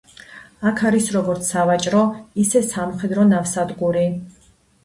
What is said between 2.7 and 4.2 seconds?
სამხედრო ნავსადგური.